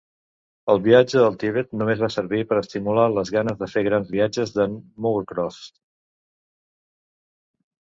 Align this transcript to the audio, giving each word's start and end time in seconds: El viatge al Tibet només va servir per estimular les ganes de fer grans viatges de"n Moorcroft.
El 0.73 0.79
viatge 0.87 1.19
al 1.25 1.37
Tibet 1.43 1.69
només 1.81 2.01
va 2.07 2.09
servir 2.15 2.41
per 2.53 2.59
estimular 2.63 3.05
les 3.19 3.33
ganes 3.37 3.63
de 3.63 3.71
fer 3.77 3.87
grans 3.91 4.13
viatges 4.17 4.57
de"n 4.59 4.77
Moorcroft. 5.05 5.75